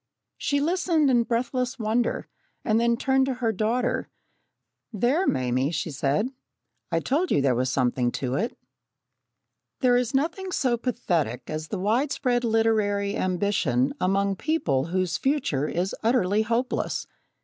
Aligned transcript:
She 0.39 0.59
listened 0.59 1.11
in 1.11 1.21
breathless 1.25 1.77
wonder, 1.77 2.27
and 2.65 2.79
then 2.79 2.97
turned 2.97 3.27
to 3.27 3.35
her 3.35 3.51
daughter: 3.51 4.09
"There, 4.91 5.27
Mame," 5.27 5.69
she 5.69 5.91
said, 5.91 6.29
"I 6.91 6.99
told 6.99 7.29
you 7.29 7.39
there 7.39 7.53
was 7.53 7.71
something 7.71 8.11
in 8.19 8.33
it!" 8.33 8.57
There 9.81 9.95
is 9.95 10.15
nothing 10.15 10.51
so 10.51 10.75
pathetic 10.75 11.51
as 11.51 11.67
the 11.67 11.77
widespread 11.77 12.43
literary 12.43 13.15
ambition 13.15 13.93
among 14.01 14.37
people 14.37 14.85
whose 14.85 15.19
future 15.19 15.67
is 15.67 15.93
utterly 16.01 16.41
hopeless. 16.41 17.05